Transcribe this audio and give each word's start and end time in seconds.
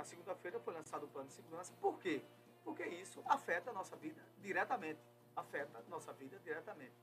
na 0.00 0.04
segunda-feira 0.04 0.58
foi 0.58 0.72
lançado 0.72 1.04
o 1.04 1.08
plano 1.08 1.28
de 1.28 1.34
segurança. 1.34 1.74
Por 1.78 1.98
quê? 1.98 2.22
Porque 2.64 2.84
isso 2.84 3.22
afeta 3.26 3.68
a 3.68 3.72
nossa 3.72 3.94
vida 3.96 4.22
diretamente. 4.38 5.00
Afeta 5.36 5.78
a 5.78 5.82
nossa 5.90 6.10
vida 6.14 6.38
diretamente. 6.38 6.94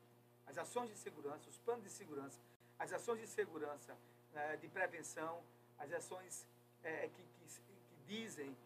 As 0.47 0.57
ações 0.57 0.89
de 0.89 0.97
segurança, 0.97 1.47
os 1.47 1.60
planos 1.60 1.83
de 1.83 1.91
segurança, 1.91 2.41
as 2.79 2.91
ações 2.91 3.20
de 3.20 3.28
segurança, 3.28 3.96
né, 4.33 4.57
de 4.57 4.68
prevenção, 4.68 5.44
as 5.78 5.91
ações 5.94 6.47
é, 6.83 7.07
que, 7.10 7.23
que, 7.23 7.46
que, 7.46 7.96
dizem 8.07 8.57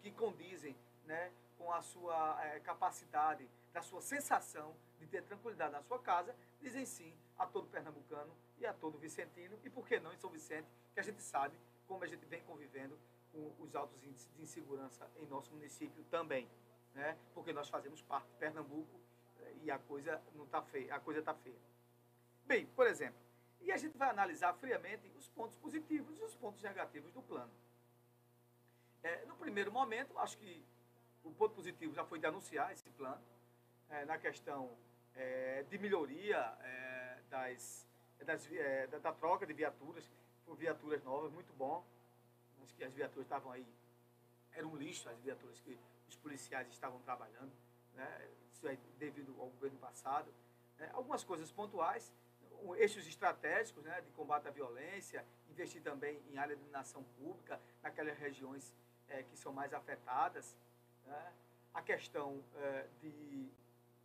que 0.00 0.10
condizem 0.10 0.74
né, 1.04 1.30
com 1.56 1.72
a 1.72 1.82
sua 1.82 2.44
é, 2.44 2.58
capacidade, 2.60 3.48
da 3.72 3.80
sua 3.80 4.00
sensação 4.00 4.74
de 4.98 5.06
ter 5.06 5.22
tranquilidade 5.22 5.72
na 5.72 5.82
sua 5.82 6.00
casa, 6.00 6.34
dizem 6.60 6.84
sim 6.84 7.14
a 7.38 7.46
todo 7.46 7.68
pernambucano 7.68 8.34
e 8.58 8.66
a 8.66 8.72
todo 8.72 8.98
vicentino, 8.98 9.56
e 9.62 9.70
por 9.70 9.86
que 9.86 10.00
não 10.00 10.12
em 10.12 10.16
São 10.16 10.30
Vicente, 10.30 10.66
que 10.92 10.98
a 10.98 11.02
gente 11.02 11.22
sabe 11.22 11.56
como 11.86 12.02
a 12.02 12.06
gente 12.06 12.24
vem 12.26 12.42
convivendo 12.42 12.98
com 13.32 13.52
os 13.60 13.74
altos 13.74 14.02
índices 14.04 14.30
de 14.34 14.42
insegurança 14.42 15.08
em 15.16 15.26
nosso 15.26 15.52
município 15.52 16.04
também, 16.04 16.48
né? 16.94 17.16
porque 17.34 17.52
nós 17.52 17.68
fazemos 17.68 18.02
parte 18.02 18.28
de 18.28 18.34
Pernambuco 18.34 19.00
eh, 19.40 19.54
e 19.62 19.70
a 19.70 19.78
coisa 19.78 20.22
não 20.34 20.44
está 20.44 20.62
feia, 20.62 20.94
a 20.94 21.00
coisa 21.00 21.20
está 21.20 21.34
feia. 21.34 21.58
Bem, 22.44 22.66
por 22.66 22.86
exemplo, 22.86 23.20
e 23.60 23.72
a 23.72 23.76
gente 23.76 23.96
vai 23.96 24.10
analisar 24.10 24.52
friamente 24.54 25.10
os 25.16 25.28
pontos 25.28 25.56
positivos 25.56 26.18
e 26.18 26.22
os 26.22 26.34
pontos 26.34 26.62
negativos 26.62 27.12
do 27.12 27.22
plano. 27.22 27.50
É, 29.02 29.24
no 29.24 29.34
primeiro 29.36 29.72
momento, 29.72 30.18
acho 30.18 30.36
que 30.36 30.64
o 31.24 31.32
ponto 31.32 31.54
positivo 31.54 31.94
já 31.94 32.04
foi 32.04 32.18
de 32.18 32.26
anunciar 32.26 32.72
esse 32.72 32.88
plano, 32.90 33.22
é, 33.88 34.04
na 34.04 34.18
questão 34.18 34.76
é, 35.14 35.62
de 35.64 35.78
melhoria 35.78 36.40
das, 37.30 37.86
das 38.24 38.48
da, 38.90 38.98
da 38.98 39.12
troca 39.12 39.46
de 39.46 39.52
viaturas, 39.52 40.10
por 40.44 40.56
viaturas 40.56 41.02
novas, 41.02 41.32
muito 41.32 41.52
bom. 41.54 41.84
Que 42.72 42.84
as 42.84 42.92
viaturas 42.92 43.26
estavam 43.26 43.50
aí, 43.50 43.66
era 44.52 44.66
um 44.66 44.76
lixo 44.76 45.08
as 45.08 45.18
viaturas 45.20 45.58
que 45.60 45.78
os 46.08 46.16
policiais 46.16 46.68
estavam 46.68 47.00
trabalhando, 47.00 47.52
né? 47.94 48.28
isso 48.52 48.66
é 48.68 48.76
devido 48.98 49.34
ao 49.40 49.48
governo 49.48 49.78
passado. 49.78 50.32
Né? 50.78 50.90
Algumas 50.92 51.24
coisas 51.24 51.50
pontuais, 51.50 52.12
eixos 52.76 53.06
estratégicos 53.06 53.82
né, 53.84 54.00
de 54.00 54.10
combate 54.10 54.46
à 54.46 54.50
violência, 54.50 55.24
investir 55.50 55.82
também 55.82 56.22
em 56.30 56.38
área 56.38 56.54
de 56.54 56.60
iluminação 56.60 57.02
pública, 57.18 57.60
naquelas 57.82 58.16
regiões 58.18 58.72
é, 59.08 59.22
que 59.22 59.36
são 59.36 59.52
mais 59.52 59.72
afetadas. 59.72 60.56
Né? 61.06 61.32
A 61.74 61.82
questão 61.82 62.42
é, 62.56 62.86
de, 63.00 63.50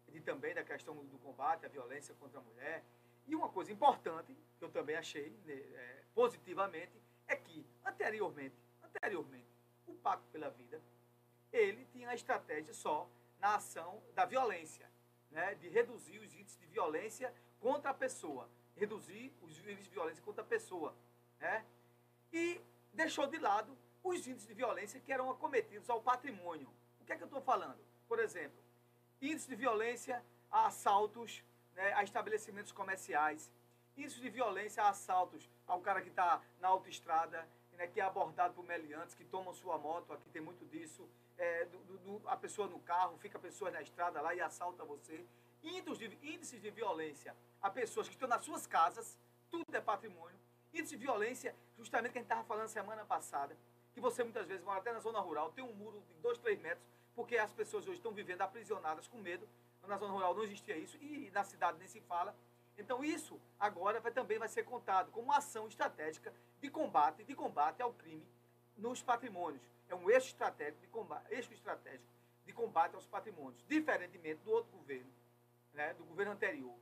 de 0.09 0.21
também 0.21 0.53
da 0.53 0.63
questão 0.63 0.95
do 0.95 1.17
combate 1.19 1.65
à 1.65 1.69
violência 1.69 2.15
contra 2.15 2.39
a 2.39 2.43
mulher. 2.43 2.83
E 3.27 3.35
uma 3.35 3.49
coisa 3.49 3.71
importante, 3.71 4.35
que 4.57 4.63
eu 4.63 4.69
também 4.69 4.95
achei 4.95 5.37
é, 5.47 6.03
positivamente, 6.15 6.93
anteriormente, 7.97 8.55
anteriormente, 8.83 9.47
o 9.87 9.93
Pacto 9.95 10.27
pela 10.29 10.49
Vida, 10.49 10.81
ele 11.51 11.83
tinha 11.85 12.09
a 12.09 12.15
estratégia 12.15 12.73
só 12.73 13.09
na 13.39 13.55
ação 13.55 14.01
da 14.13 14.23
violência, 14.25 14.89
né, 15.31 15.55
de 15.55 15.67
reduzir 15.67 16.19
os 16.19 16.31
índices 16.33 16.59
de 16.59 16.67
violência 16.67 17.33
contra 17.59 17.89
a 17.89 17.93
pessoa, 17.93 18.47
reduzir 18.75 19.33
os 19.41 19.57
índices 19.59 19.85
de 19.85 19.89
violência 19.89 20.23
contra 20.23 20.43
a 20.43 20.45
pessoa, 20.45 20.95
né, 21.39 21.65
e 22.31 22.61
deixou 22.93 23.25
de 23.25 23.39
lado 23.39 23.75
os 24.03 24.27
índices 24.27 24.47
de 24.47 24.53
violência 24.53 24.99
que 24.99 25.11
eram 25.11 25.29
acometidos 25.29 25.89
ao 25.89 26.01
patrimônio. 26.01 26.71
O 27.01 27.05
que 27.05 27.13
é 27.13 27.15
que 27.15 27.23
eu 27.23 27.27
estou 27.27 27.41
falando? 27.41 27.79
Por 28.07 28.19
exemplo, 28.19 28.57
índice 29.21 29.49
de 29.49 29.55
violência 29.55 30.23
a 30.51 30.67
assaltos 30.67 31.43
né, 31.73 31.93
a 31.93 32.03
estabelecimentos 32.03 32.71
comerciais, 32.71 33.51
índice 33.95 34.19
de 34.19 34.29
violência 34.29 34.83
a 34.83 34.89
assaltos 34.89 35.49
ao 35.65 35.81
cara 35.81 36.01
que 36.01 36.09
está 36.09 36.41
na 36.59 36.67
autoestrada, 36.67 37.47
né, 37.77 37.87
que 37.87 38.01
é 38.01 38.03
abordado 38.03 38.53
por 38.53 38.65
meliantes, 38.65 39.13
que 39.13 39.23
tomam 39.23 39.53
sua 39.53 39.77
moto, 39.77 40.11
aqui 40.11 40.29
tem 40.29 40.41
muito 40.41 40.65
disso, 40.65 41.07
é, 41.37 41.65
do, 41.65 41.77
do, 41.99 42.27
a 42.27 42.35
pessoa 42.35 42.67
no 42.67 42.79
carro, 42.79 43.17
fica 43.19 43.37
a 43.37 43.41
pessoa 43.41 43.69
na 43.69 43.81
estrada 43.81 44.19
lá 44.19 44.33
e 44.33 44.41
assalta 44.41 44.83
você. 44.83 45.23
Índices 45.63 45.97
de, 45.99 46.17
índices 46.21 46.61
de 46.61 46.69
violência 46.71 47.35
a 47.61 47.69
pessoas 47.69 48.07
que 48.07 48.13
estão 48.13 48.27
nas 48.27 48.43
suas 48.43 48.65
casas, 48.65 49.19
tudo 49.49 49.63
é 49.73 49.81
patrimônio. 49.81 50.37
Índice 50.73 50.97
de 50.97 51.03
violência, 51.03 51.55
justamente 51.77 52.11
que 52.13 52.17
a 52.17 52.21
gente 52.21 52.31
estava 52.31 52.43
falando 52.43 52.67
semana 52.67 53.05
passada, 53.05 53.55
que 53.93 54.01
você 54.01 54.23
muitas 54.23 54.45
vezes 54.47 54.63
mora 54.63 54.79
até 54.79 54.91
na 54.91 54.99
zona 54.99 55.19
rural, 55.19 55.51
tem 55.51 55.63
um 55.63 55.73
muro 55.73 56.01
de 56.07 56.13
2, 56.15 56.37
3 56.39 56.59
metros, 56.59 56.85
porque 57.15 57.37
as 57.37 57.51
pessoas 57.53 57.85
hoje 57.85 57.97
estão 57.97 58.11
vivendo 58.11 58.41
aprisionadas 58.41 59.07
com 59.07 59.17
medo. 59.17 59.47
Na 59.87 59.97
zona 59.97 60.11
rural 60.11 60.35
não 60.35 60.43
existia 60.43 60.75
isso, 60.75 60.97
e 60.97 61.31
na 61.31 61.43
cidade 61.43 61.77
nem 61.79 61.87
se 61.87 62.01
fala. 62.01 62.35
Então 62.77 63.03
isso 63.03 63.39
agora 63.59 63.99
vai, 63.99 64.11
também 64.11 64.37
vai 64.37 64.47
ser 64.47 64.63
contado 64.63 65.11
como 65.11 65.25
uma 65.25 65.37
ação 65.37 65.67
estratégica 65.67 66.33
de 66.61 66.69
combate, 66.69 67.23
de 67.23 67.35
combate 67.35 67.81
ao 67.81 67.93
crime 67.93 68.25
nos 68.77 69.01
patrimônios. 69.01 69.63
É 69.89 69.95
um 69.95 70.09
eixo 70.09 70.27
estratégico 70.27 70.81
de 70.81 70.87
combate, 70.87 71.33
eixo 71.33 71.53
estratégico 71.53 72.05
de 72.45 72.53
combate 72.53 72.95
aos 72.95 73.05
patrimônios, 73.05 73.63
diferentemente 73.67 74.41
do 74.43 74.51
outro 74.51 74.71
governo, 74.77 75.11
né, 75.73 75.93
do 75.95 76.03
governo 76.05 76.33
anterior, 76.33 76.75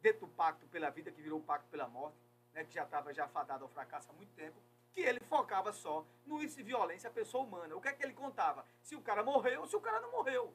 dentro 0.00 0.20
do 0.20 0.28
pacto 0.28 0.66
pela 0.68 0.90
vida 0.90 1.10
que 1.10 1.20
virou 1.20 1.40
o 1.40 1.42
pacto 1.42 1.68
pela 1.68 1.88
morte, 1.88 2.16
né, 2.54 2.64
que 2.64 2.72
já 2.72 2.84
estava 2.84 3.12
já 3.12 3.28
fadado 3.28 3.64
ao 3.64 3.70
fracasso 3.70 4.10
há 4.10 4.14
muito 4.14 4.32
tempo, 4.34 4.56
que 4.92 5.00
ele 5.00 5.20
focava 5.20 5.72
só 5.72 6.04
no 6.26 6.38
violência 6.38 7.08
à 7.08 7.12
pessoa 7.12 7.44
humana. 7.44 7.76
O 7.76 7.80
que 7.80 7.88
é 7.88 7.92
que 7.92 8.02
ele 8.02 8.12
contava? 8.12 8.64
Se 8.82 8.96
o 8.96 9.00
cara 9.00 9.22
morreu 9.22 9.60
ou 9.60 9.68
se 9.68 9.76
o 9.76 9.80
cara 9.80 10.00
não 10.00 10.10
morreu. 10.10 10.54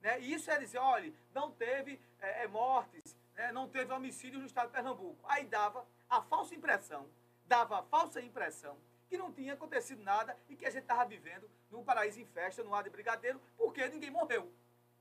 Né? 0.00 0.20
E 0.20 0.34
isso 0.34 0.50
é 0.50 0.58
dizer, 0.58 0.78
olha, 0.78 1.12
não 1.34 1.50
teve 1.50 2.00
é, 2.20 2.46
mortes, 2.46 3.15
né, 3.36 3.52
não 3.52 3.68
teve 3.68 3.92
homicídio 3.92 4.40
no 4.40 4.46
estado 4.46 4.68
de 4.68 4.72
Pernambuco. 4.72 5.24
Aí 5.28 5.44
dava 5.44 5.86
a 6.08 6.22
falsa 6.22 6.54
impressão, 6.54 7.08
dava 7.44 7.78
a 7.78 7.82
falsa 7.82 8.20
impressão 8.20 8.76
que 9.08 9.16
não 9.16 9.32
tinha 9.32 9.54
acontecido 9.54 10.02
nada 10.02 10.36
e 10.48 10.56
que 10.56 10.66
a 10.66 10.70
gente 10.70 10.82
estava 10.82 11.04
vivendo 11.04 11.48
num 11.70 11.84
paraíso 11.84 12.18
em 12.18 12.26
festa, 12.26 12.64
no 12.64 12.74
ar 12.74 12.82
de 12.82 12.90
brigadeiro, 12.90 13.40
porque 13.56 13.86
ninguém 13.88 14.10
morreu. 14.10 14.52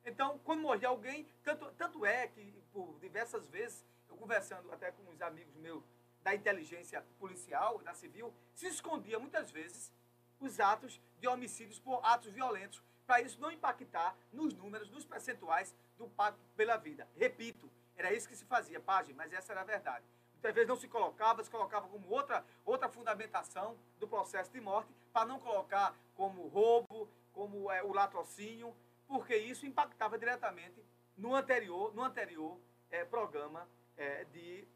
Então, 0.04 0.38
quando 0.44 0.62
morria 0.62 0.90
alguém, 0.90 1.28
tanto, 1.44 1.72
tanto 1.72 2.06
é 2.06 2.28
que 2.28 2.54
por 2.72 3.00
diversas 3.00 3.48
vezes, 3.48 3.84
eu 4.08 4.16
conversando 4.16 4.72
até 4.72 4.92
com 4.92 5.02
uns 5.10 5.22
amigos 5.22 5.56
meus 5.56 5.84
da 6.22 6.36
inteligência 6.36 7.04
policial, 7.20 7.80
da 7.80 7.94
civil, 7.94 8.34
se 8.54 8.68
escondia 8.68 9.20
muitas 9.20 9.50
vezes 9.52 9.92
os 10.40 10.60
atos 10.60 11.02
de 11.20 11.28
homicídios 11.28 11.80
por 11.80 12.00
atos 12.04 12.32
violentos, 12.32 12.84
para 13.06 13.22
isso 13.22 13.40
não 13.40 13.52
impactar 13.52 14.16
nos 14.32 14.54
números, 14.54 14.90
nos 14.90 15.06
percentuais 15.06 15.74
do 15.98 16.08
pacto 16.10 16.40
pela 16.56 16.78
vida. 16.78 17.08
Repito, 17.16 17.72
era 17.98 18.14
isso 18.14 18.28
que 18.28 18.36
se 18.36 18.46
fazia, 18.46 18.80
página, 18.80 19.16
mas 19.18 19.32
essa 19.34 19.54
era 19.54 19.62
a 19.62 19.64
verdade. 19.64 20.06
Muitas 20.34 20.54
vezes 20.54 20.68
não 20.68 20.76
se 20.76 20.88
colocava, 20.88 21.44
se 21.44 21.50
colocava 21.50 21.88
como 21.88 22.08
outra, 22.10 22.46
outra 22.64 22.88
fundamentação 22.88 23.78
do 24.00 24.08
processo 24.08 24.52
de 24.52 24.62
morte, 24.62 24.94
para 25.12 25.26
não 25.26 25.40
colocar 25.40 25.96
como 26.16 26.48
roubo, 26.48 27.10
como 27.34 27.72
é, 27.72 27.82
o 27.84 27.92
latrocínio, 27.92 28.76
porque 29.08 29.36
isso 29.36 29.66
impactava 29.66 30.18
diretamente 30.18 30.84
no 31.18 31.34
anterior, 31.34 31.94
no 31.96 32.04
anterior 32.04 32.60
é, 32.90 33.04
programa 33.06 33.68
é, 33.98 34.26
de, 34.26 34.68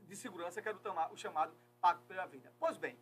de 0.00 0.16
segurança, 0.16 0.60
que 0.60 0.68
era 0.68 0.76
o, 1.10 1.16
chamado 1.16 1.54
Pacto 1.80 2.04
pela 2.04 2.26
Vida. 2.26 2.52
Pois 2.58 2.76
bem, 2.76 2.98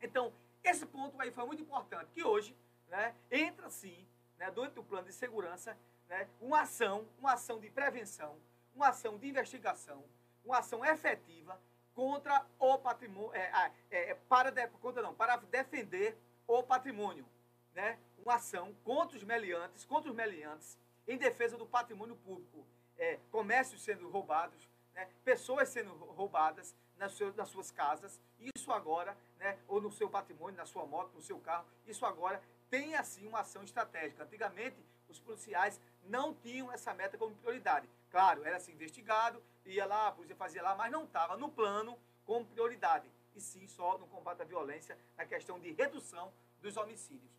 então, 0.00 0.32
esse 0.62 0.86
ponto 0.86 1.20
aí 1.20 1.30
foi 1.30 1.44
muito 1.46 1.62
importante, 1.62 2.10
que 2.12 2.22
hoje 2.22 2.56
né, 2.88 3.14
entra 3.30 3.68
sim, 3.70 4.06
né, 4.36 4.50
dentro 4.50 4.76
do 4.76 4.84
plano 4.84 5.06
de 5.06 5.12
segurança, 5.12 5.76
né, 6.08 6.28
uma 6.40 6.62
ação, 6.62 7.08
uma 7.18 7.32
ação 7.32 7.60
de 7.60 7.70
prevenção, 7.70 8.38
uma 8.80 8.88
ação 8.88 9.18
de 9.18 9.28
investigação, 9.28 10.02
uma 10.42 10.58
ação 10.58 10.82
efetiva 10.82 11.60
contra 11.94 12.46
o 12.58 12.78
patrimônio, 12.78 13.34
é, 13.34 13.72
é, 13.90 14.10
é, 14.10 14.14
para, 14.26 14.50
de, 14.50 14.66
contra, 14.68 15.02
não, 15.02 15.14
para 15.14 15.36
defender 15.36 16.16
o 16.46 16.62
patrimônio. 16.62 17.26
Né? 17.74 17.98
Uma 18.24 18.36
ação 18.36 18.74
contra 18.82 19.18
os 19.18 19.22
meliantes, 19.22 19.84
contra 19.84 20.10
os 20.10 20.16
meliantes, 20.16 20.78
em 21.06 21.18
defesa 21.18 21.58
do 21.58 21.66
patrimônio 21.66 22.16
público. 22.16 22.66
É, 22.96 23.18
comércios 23.30 23.82
sendo 23.82 24.08
roubados, 24.08 24.66
né? 24.94 25.08
pessoas 25.24 25.68
sendo 25.68 25.92
roubadas 25.92 26.74
nas, 26.96 27.12
suas, 27.12 27.34
nas 27.34 27.50
suas 27.50 27.70
casas, 27.70 28.18
isso 28.38 28.72
agora, 28.72 29.14
né? 29.38 29.58
ou 29.68 29.78
no 29.80 29.92
seu 29.92 30.08
patrimônio, 30.08 30.56
na 30.56 30.64
sua 30.64 30.86
moto, 30.86 31.12
no 31.14 31.20
seu 31.20 31.38
carro, 31.38 31.66
isso 31.86 32.06
agora 32.06 32.42
tem 32.70 32.94
assim 32.94 33.26
uma 33.26 33.40
ação 33.40 33.62
estratégica. 33.62 34.24
Antigamente, 34.24 34.82
os 35.10 35.20
policiais 35.20 35.80
não 36.04 36.34
tinham 36.34 36.72
essa 36.72 36.94
meta 36.94 37.18
como 37.18 37.34
prioridade. 37.34 37.88
Claro, 38.10 38.44
era 38.44 38.56
assim, 38.56 38.72
investigado, 38.72 39.42
ia 39.64 39.86
lá, 39.86 40.08
a 40.08 40.12
polícia 40.12 40.36
fazia 40.36 40.62
lá, 40.62 40.74
mas 40.74 40.90
não 40.90 41.04
estava 41.04 41.36
no 41.36 41.48
plano 41.48 41.98
como 42.24 42.46
prioridade. 42.46 43.10
E 43.34 43.40
sim 43.40 43.66
só 43.66 43.98
no 43.98 44.06
combate 44.06 44.42
à 44.42 44.44
violência, 44.44 44.98
na 45.16 45.24
questão 45.24 45.58
de 45.58 45.70
redução 45.72 46.32
dos 46.60 46.76
homicídios. 46.76 47.30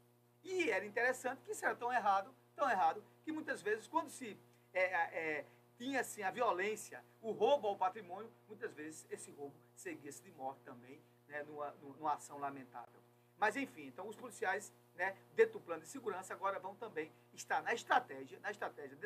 E 0.43 0.69
era 0.69 0.85
interessante 0.85 1.41
que 1.43 1.51
isso 1.51 1.65
era 1.65 1.75
tão 1.75 1.91
errado, 1.91 2.33
tão 2.55 2.69
errado, 2.69 3.03
que 3.23 3.31
muitas 3.31 3.61
vezes, 3.61 3.87
quando 3.87 4.09
se 4.09 4.37
é, 4.73 4.81
é, 4.81 5.45
tinha 5.77 6.01
assim, 6.01 6.23
a 6.23 6.31
violência, 6.31 7.03
o 7.21 7.31
roubo 7.31 7.67
ao 7.67 7.75
patrimônio, 7.75 8.31
muitas 8.47 8.73
vezes 8.73 9.05
esse 9.09 9.31
roubo 9.31 9.55
seguia-se 9.75 10.21
de 10.23 10.31
morte 10.31 10.61
também, 10.63 11.01
né, 11.27 11.43
numa, 11.43 11.71
numa 11.81 12.13
ação 12.13 12.37
lamentável. 12.39 13.01
Mas 13.37 13.55
enfim, 13.55 13.87
então 13.87 14.07
os 14.07 14.15
policiais, 14.15 14.71
né, 14.95 15.15
dentro 15.35 15.53
do 15.53 15.61
plano 15.61 15.81
de 15.81 15.87
segurança, 15.87 16.33
agora 16.33 16.59
vão 16.59 16.75
também 16.75 17.11
estar 17.33 17.61
na 17.61 17.73
estratégia, 17.73 18.39
na 18.39 18.51
estratégia 18.51 18.97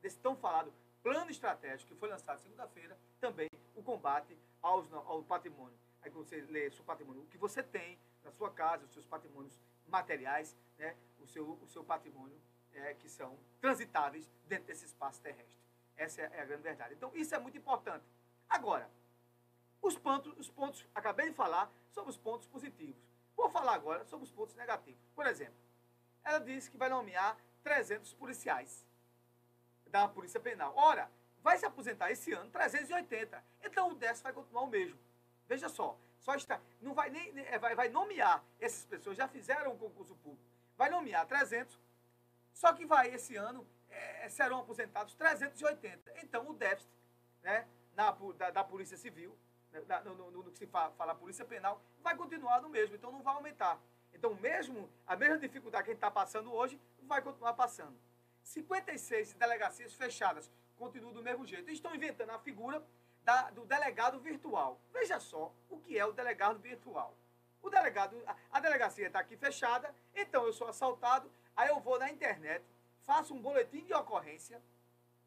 desse 0.00 0.18
tão 0.18 0.36
falado 0.36 0.72
plano 1.02 1.30
estratégico 1.30 1.92
que 1.92 2.00
foi 2.00 2.08
lançado 2.08 2.40
segunda-feira, 2.40 2.98
também 3.20 3.48
o 3.74 3.82
combate 3.82 4.36
aos, 4.62 4.90
ao 4.92 5.22
patrimônio. 5.22 5.78
Aí 6.02 6.10
você 6.10 6.40
lê 6.42 6.70
seu 6.70 6.84
patrimônio, 6.84 7.22
o 7.22 7.26
que 7.26 7.38
você 7.38 7.62
tem 7.62 7.98
na 8.22 8.30
sua 8.32 8.50
casa, 8.50 8.84
os 8.84 8.92
seus 8.92 9.06
patrimônios 9.06 9.58
materiais, 9.86 10.56
né, 10.78 10.96
o, 11.20 11.26
seu, 11.26 11.46
o 11.46 11.66
seu 11.68 11.84
patrimônio, 11.84 12.40
é, 12.72 12.94
que 12.94 13.08
são 13.08 13.38
transitáveis 13.60 14.28
dentro 14.46 14.66
desse 14.66 14.86
espaço 14.86 15.20
terrestre. 15.20 15.62
Essa 15.96 16.22
é 16.22 16.40
a 16.40 16.44
grande 16.44 16.62
verdade. 16.62 16.94
Então, 16.94 17.10
isso 17.14 17.34
é 17.34 17.38
muito 17.38 17.56
importante. 17.56 18.04
Agora, 18.48 18.90
os 19.80 19.96
pontos, 19.96 20.32
os 20.38 20.50
pontos, 20.50 20.86
acabei 20.94 21.28
de 21.28 21.34
falar 21.34 21.70
sobre 21.92 22.10
os 22.10 22.16
pontos 22.16 22.46
positivos. 22.48 23.00
Vou 23.36 23.48
falar 23.50 23.74
agora 23.74 24.04
sobre 24.04 24.24
os 24.24 24.32
pontos 24.32 24.54
negativos. 24.54 25.00
Por 25.14 25.26
exemplo, 25.26 25.54
ela 26.24 26.38
disse 26.38 26.70
que 26.70 26.76
vai 26.76 26.88
nomear 26.88 27.36
300 27.62 28.12
policiais 28.14 28.86
da 29.86 30.08
Polícia 30.08 30.40
Penal. 30.40 30.72
Ora, 30.76 31.10
vai 31.42 31.58
se 31.58 31.66
aposentar 31.66 32.10
esse 32.10 32.32
ano 32.32 32.50
380. 32.50 33.44
Então 33.62 33.90
o 33.90 33.94
déficit 33.94 34.24
vai 34.24 34.32
continuar 34.32 34.62
o 34.62 34.66
mesmo. 34.66 34.98
Veja 35.46 35.68
só, 35.68 35.98
só 36.18 36.34
está, 36.34 36.60
não 36.80 36.94
vai 36.94 37.10
nem 37.10 37.38
é, 37.46 37.58
vai, 37.58 37.74
vai 37.74 37.88
nomear 37.88 38.42
essas 38.58 38.84
pessoas 38.86 39.16
já 39.16 39.28
fizeram 39.28 39.74
o 39.74 39.78
concurso 39.78 40.16
público. 40.16 40.42
Vai 40.76 40.88
nomear 40.88 41.26
300. 41.26 41.78
Só 42.52 42.72
que 42.72 42.86
vai 42.86 43.12
esse 43.12 43.36
ano 43.36 43.66
é, 43.90 44.28
serão 44.28 44.60
aposentados 44.60 45.14
380. 45.14 46.14
Então 46.22 46.48
o 46.48 46.54
déficit, 46.54 46.90
né, 47.42 47.68
na, 47.94 48.10
da, 48.36 48.50
da 48.50 48.64
Polícia 48.64 48.96
Civil, 48.96 49.36
no, 50.04 50.14
no, 50.14 50.30
no, 50.30 50.50
que 50.50 50.58
se 50.58 50.66
fala, 50.66 50.92
fala 50.92 51.14
Polícia 51.14 51.44
Penal, 51.44 51.80
vai 52.02 52.16
continuar 52.16 52.60
no 52.60 52.68
mesmo. 52.68 52.96
Então 52.96 53.10
não 53.10 53.22
vai 53.22 53.34
aumentar. 53.34 53.78
Então 54.12 54.34
mesmo 54.34 54.88
a 55.06 55.16
mesma 55.16 55.38
dificuldade 55.38 55.84
que 55.84 55.90
a 55.90 55.94
gente 55.94 55.98
está 55.98 56.10
passando 56.10 56.52
hoje 56.52 56.80
vai 57.02 57.20
continuar 57.20 57.54
passando. 57.54 57.96
56 58.42 59.34
delegacias 59.34 59.94
fechadas 59.94 60.50
continuam 60.76 61.12
do 61.12 61.22
mesmo 61.22 61.46
jeito. 61.46 61.70
Estão 61.70 61.94
inventando 61.94 62.30
a 62.30 62.38
figura 62.38 62.82
da, 63.24 63.50
do 63.50 63.64
delegado 63.64 64.20
virtual. 64.20 64.78
Veja 64.92 65.18
só 65.18 65.52
o 65.68 65.78
que 65.78 65.98
é 65.98 66.04
o 66.04 66.12
delegado 66.12 66.58
virtual. 66.58 67.16
O 67.62 67.70
delegado, 67.70 68.22
a, 68.26 68.36
a 68.52 68.60
delegacia 68.60 69.06
está 69.06 69.20
aqui 69.20 69.36
fechada, 69.36 69.94
então 70.14 70.44
eu 70.44 70.52
sou 70.52 70.68
assaltado, 70.68 71.30
aí 71.56 71.68
eu 71.68 71.80
vou 71.80 71.98
na 71.98 72.10
internet, 72.10 72.62
faço 73.06 73.32
um 73.32 73.40
boletim 73.40 73.82
de 73.84 73.94
ocorrência 73.94 74.60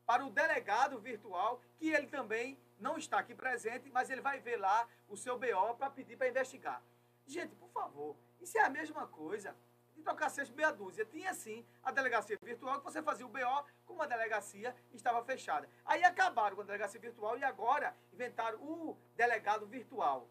para 0.06 0.24
o 0.24 0.30
delegado 0.30 1.00
virtual, 1.00 1.60
que 1.78 1.90
ele 1.90 2.08
também 2.08 2.58
não 2.80 2.98
está 2.98 3.20
aqui 3.20 3.34
presente, 3.34 3.90
mas 3.90 4.10
ele 4.10 4.22
vai 4.22 4.40
ver 4.40 4.58
lá 4.58 4.88
o 5.08 5.18
seu 5.18 5.38
BO 5.38 5.76
para 5.78 5.90
pedir 5.90 6.18
para 6.18 6.30
investigar. 6.30 6.82
Gente, 7.26 7.56
por 7.56 7.70
favor, 7.70 8.16
isso 8.40 8.58
é 8.58 8.62
a 8.62 8.70
mesma 8.70 9.08
coisa 9.08 9.56
de 9.96 10.02
trocar 10.04 10.30
seis 10.30 10.50
meia 10.52 10.72
dúzia. 10.72 11.06
Tinha 11.06 11.34
sim 11.34 11.66
a 11.84 11.92
delegacia 11.92 12.38
virtual, 12.42 12.80
que 12.80 12.86
você 12.86 13.02
fazia 13.02 13.26
o 13.26 13.30
BO 13.30 13.66
como 13.86 14.02
a 14.02 14.06
delegacia 14.06 14.76
estava 14.94 15.24
fechada. 15.24 15.68
Aí 15.86 16.04
acabaram 16.04 16.56
com 16.56 16.62
a 16.62 16.66
delegacia 16.66 17.00
virtual 17.00 17.38
e 17.38 17.44
agora 17.44 17.96
inventaram 18.14 18.60
o 18.62 18.98
delegado 19.16 19.66
virtual. 19.66 20.30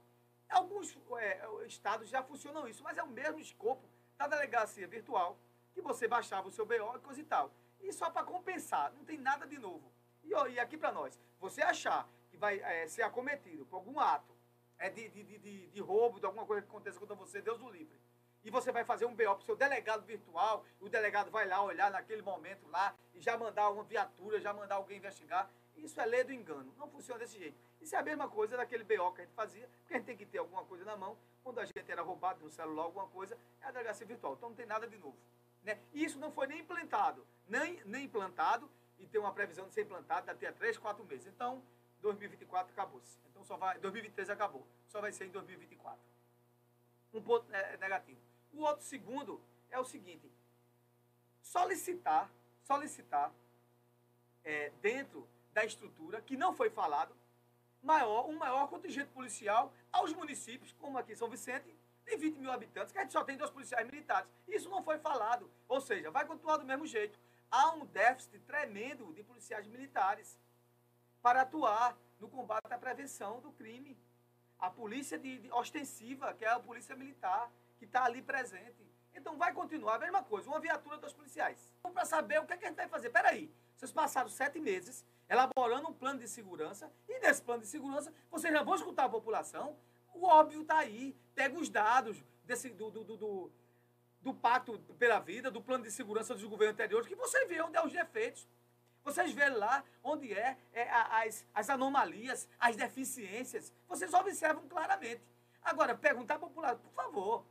Alguns 0.49 0.97
é, 1.19 1.41
estados 1.67 2.09
já 2.09 2.23
funcionam 2.23 2.69
isso, 2.69 2.83
mas 2.83 2.97
é 2.97 3.03
o 3.03 3.09
mesmo 3.09 3.41
escopo 3.41 3.89
da 4.17 4.27
delegacia 4.29 4.87
virtual, 4.87 5.39
que 5.75 5.83
você 5.83 6.07
baixava 6.07 6.49
o 6.49 6.51
seu 6.51 6.65
BO 6.65 6.97
e 6.97 7.01
coisa 7.01 7.21
e 7.21 7.25
tal. 7.25 7.53
E 7.81 7.93
só 7.93 8.09
para 8.09 8.25
compensar, 8.25 8.93
não 8.93 9.05
tem 9.05 9.19
nada 9.19 9.47
de 9.47 9.59
novo. 9.59 9.93
E, 10.23 10.31
e 10.53 10.59
aqui 10.59 10.79
para 10.79 10.93
nós, 10.93 11.21
você 11.39 11.63
achar 11.63 12.09
que 12.37 12.41
vai 12.41 12.61
é, 12.61 12.87
ser 12.87 13.03
acometido 13.03 13.65
por 13.67 13.77
algum 13.77 13.99
ato 13.99 14.37
é, 14.79 14.91
de, 14.91 15.09
de, 15.09 15.25
de, 15.25 15.67
de 15.69 15.81
roubo, 15.81 16.21
de 16.21 16.27
alguma 16.27 16.45
coisa 16.45 16.63
que 16.63 16.69
aconteça 16.69 17.01
contra 17.01 17.17
você, 17.17 17.41
Deus 17.41 17.61
o 17.63 17.71
livre 17.71 17.99
e 18.47 18.51
você 18.51 18.71
vai 18.71 18.85
fazer 18.85 19.07
um 19.07 19.15
BO 19.15 19.25
para 19.25 19.39
o 19.39 19.43
seu 19.43 19.57
delegado 19.57 20.05
virtual, 20.07 20.65
o 20.81 20.89
delegado 20.89 21.33
vai 21.33 21.49
lá 21.49 21.61
olhar 21.65 21.91
naquele 21.91 22.23
momento 22.23 22.69
lá 22.69 22.95
e 23.13 23.21
já 23.21 23.37
mandar 23.37 23.71
uma 23.71 23.83
viatura, 23.83 24.41
já 24.41 24.55
mandar 24.55 24.77
alguém 24.77 24.99
investigar. 24.99 25.51
Isso 25.77 26.01
é 26.01 26.07
lei 26.07 26.23
do 26.23 26.33
engano. 26.33 26.73
Não 26.79 26.89
funciona 26.89 27.19
desse 27.19 27.37
jeito. 27.37 27.59
Isso 27.81 27.97
é 27.97 27.99
a 27.99 28.03
mesma 28.05 28.29
coisa 28.29 28.57
daquele 28.57 28.85
BO 28.85 29.11
que 29.13 29.23
a 29.23 29.25
gente 29.25 29.35
fazia, 29.35 29.69
porque 29.81 29.95
a 29.95 29.97
gente 29.97 30.07
tem 30.07 30.17
que 30.17 30.25
ter 30.25 30.39
alguma 30.39 30.65
coisa 30.65 30.85
na 30.85 30.97
mão. 30.97 31.19
Quando 31.43 31.59
a 31.59 31.65
gente 31.65 31.91
era 31.91 32.03
roubado 32.03 32.45
no 32.45 32.49
celular, 32.49 32.85
alguma 32.85 33.09
coisa, 33.09 33.37
é 33.61 33.67
a 33.67 33.73
delegacia 33.73 34.07
virtual. 34.07 34.35
Então 34.35 34.51
não 34.51 34.57
tem 34.57 34.65
nada 34.65 34.87
de 34.87 34.97
novo. 34.97 35.17
Né? 35.65 35.81
E 35.93 36.05
isso 36.05 36.17
não 36.21 36.31
foi 36.31 36.47
nem 36.47 36.61
implantado, 36.61 37.27
nem, 37.49 37.83
nem 37.85 38.05
implantado, 38.05 38.71
e 38.97 39.09
tem 39.09 39.21
uma 39.21 39.33
previsão 39.33 39.67
de 39.67 39.75
ser 39.75 39.83
implantado 39.83 40.27
daqui 40.27 40.47
a 40.47 40.53
3, 40.53 40.79
4 40.79 41.05
meses. 41.05 41.27
Então, 41.27 41.61
2024 42.01 42.73
acabou-se. 42.73 43.19
Então 43.31 43.45
só 43.45 43.57
vai. 43.57 43.79
2023 43.79 44.31
acabou. 44.31 44.67
Só 44.89 45.01
vai 45.01 45.13
ser 45.13 45.27
em 45.27 45.31
2024. 45.31 45.99
Um 47.13 47.23
ponto 47.23 47.53
é, 47.53 47.77
negativo. 47.79 48.21
O 48.53 48.63
outro 48.63 48.85
segundo 48.85 49.41
é 49.71 49.79
o 49.79 49.85
seguinte: 49.85 50.31
solicitar, 51.43 52.31
solicitar 52.63 53.33
é, 54.45 54.71
dentro 54.81 55.29
da 55.53 55.65
estrutura 55.65 56.21
que 56.21 56.37
não 56.37 56.55
foi 56.55 56.71
falado 56.71 57.15
maior, 57.83 58.29
um 58.29 58.37
maior 58.37 58.69
contingente 58.69 59.11
policial 59.11 59.73
aos 59.93 60.13
municípios, 60.13 60.73
como 60.73 60.99
aqui 60.99 61.15
São 61.15 61.29
Vicente, 61.31 61.75
de 62.05 62.17
20 62.17 62.39
mil 62.39 62.53
habitantes, 62.53 62.93
que 62.93 62.99
a 62.99 63.03
gente 63.03 63.13
só 63.13 63.25
tem 63.25 63.37
dois 63.37 63.51
policiais 63.51 63.87
militares. 63.87 64.29
Isso 64.47 64.69
não 64.69 64.83
foi 64.83 64.99
falado. 64.99 65.51
Ou 65.69 65.81
seja, 65.81 66.11
vai 66.11 66.25
continuar 66.25 66.57
do 66.57 66.65
mesmo 66.65 66.87
jeito. 66.87 67.19
Há 67.51 67.73
um 67.73 67.87
déficit 67.87 68.39
tremendo 68.41 69.13
de 69.15 69.23
policiais 69.23 69.67
militares 69.67 70.39
para 71.27 71.41
atuar 71.41 71.99
no 72.21 72.29
combate 72.29 72.73
à 72.73 72.79
prevenção 72.79 73.41
do 73.41 73.51
crime. 73.51 73.99
A 74.61 74.71
polícia 74.71 75.19
de, 75.19 75.41
de 75.41 75.51
ostensiva, 75.51 76.33
que 76.33 76.45
é 76.45 76.49
a 76.49 76.61
polícia 76.61 76.95
militar, 76.95 77.51
que 77.81 77.85
está 77.85 78.05
ali 78.05 78.23
presente. 78.23 78.89
Então 79.13 79.37
vai 79.37 79.53
continuar 79.53 79.97
a 79.97 79.99
mesma 79.99 80.23
coisa, 80.23 80.49
uma 80.49 80.61
viatura 80.61 80.99
dos 80.99 81.13
policiais. 81.13 81.59
Então, 81.81 81.91
para 81.91 82.05
saber 82.05 82.39
o 82.39 82.47
que, 82.47 82.53
é 82.53 82.57
que 82.57 82.65
a 82.65 82.69
gente 82.69 82.77
vai 82.77 82.89
fazer. 82.89 83.11
Peraí, 83.11 83.53
vocês 83.75 83.91
passaram 83.91 84.29
sete 84.29 84.61
meses 84.61 85.05
elaborando 85.29 85.89
um 85.89 85.93
plano 85.93 86.21
de 86.21 86.29
segurança, 86.29 86.93
e 87.09 87.19
nesse 87.19 87.43
plano 87.43 87.63
de 87.63 87.67
segurança 87.67 88.15
vocês 88.31 88.55
já 88.55 88.63
vão 88.63 88.77
escutar 88.77 89.07
a 89.07 89.09
população. 89.09 89.77
O 90.15 90.27
óbvio 90.27 90.63
está 90.63 90.79
aí. 90.79 91.17
Pega 91.35 91.59
os 91.59 91.69
dados 91.69 92.23
desse, 92.45 92.71
do, 92.71 92.89
do, 92.89 93.03
do, 93.03 93.17
do, 93.17 93.53
do 94.21 94.33
Pacto 94.33 94.79
pela 94.97 95.19
Vida, 95.19 95.51
do 95.51 95.61
plano 95.61 95.83
de 95.83 95.91
segurança 95.91 96.35
dos 96.35 96.45
governos 96.45 96.75
anteriores, 96.75 97.09
que 97.09 97.17
você 97.17 97.45
vê 97.47 97.61
onde 97.61 97.77
é 97.77 97.85
os 97.85 97.93
defeitos. 97.93 98.47
Vocês 99.07 99.33
vê 99.33 99.49
lá 99.49 99.85
onde 100.03 100.33
é, 100.33 100.59
é 100.73 100.91
as, 100.91 101.47
as 101.55 101.71
anomalias, 101.71 102.49
as 102.59 102.75
deficiências. 102.75 103.73
Vocês 103.89 104.13
observam 104.13 104.67
claramente. 104.69 105.23
Agora, 105.63 105.97
perguntar 105.97 106.35
à 106.35 106.39
população, 106.41 106.81
por 106.81 106.93
favor, 106.93 107.47